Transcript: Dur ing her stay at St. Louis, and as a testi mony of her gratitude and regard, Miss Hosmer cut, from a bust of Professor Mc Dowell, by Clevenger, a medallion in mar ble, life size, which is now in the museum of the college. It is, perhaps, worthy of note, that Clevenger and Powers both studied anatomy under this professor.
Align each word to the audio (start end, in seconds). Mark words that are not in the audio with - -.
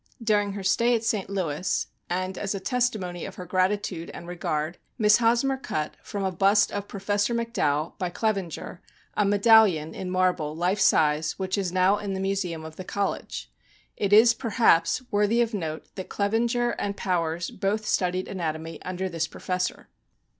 Dur 0.23 0.39
ing 0.41 0.53
her 0.53 0.63
stay 0.63 0.95
at 0.95 1.03
St. 1.03 1.29
Louis, 1.29 1.85
and 2.09 2.35
as 2.35 2.55
a 2.55 2.59
testi 2.59 2.99
mony 2.99 3.23
of 3.23 3.35
her 3.35 3.45
gratitude 3.45 4.09
and 4.15 4.27
regard, 4.27 4.79
Miss 4.97 5.17
Hosmer 5.17 5.57
cut, 5.57 5.93
from 6.01 6.23
a 6.23 6.31
bust 6.31 6.71
of 6.71 6.87
Professor 6.87 7.35
Mc 7.35 7.53
Dowell, 7.53 7.93
by 7.99 8.09
Clevenger, 8.09 8.81
a 9.13 9.25
medallion 9.25 9.93
in 9.93 10.09
mar 10.09 10.33
ble, 10.33 10.55
life 10.55 10.79
size, 10.79 11.37
which 11.37 11.55
is 11.55 11.71
now 11.71 11.99
in 11.99 12.15
the 12.15 12.19
museum 12.19 12.65
of 12.65 12.77
the 12.77 12.83
college. 12.83 13.51
It 13.95 14.11
is, 14.11 14.33
perhaps, 14.33 15.03
worthy 15.11 15.39
of 15.39 15.53
note, 15.53 15.85
that 15.93 16.09
Clevenger 16.09 16.71
and 16.79 16.97
Powers 16.97 17.51
both 17.51 17.85
studied 17.85 18.27
anatomy 18.27 18.81
under 18.81 19.07
this 19.07 19.27
professor. 19.27 19.87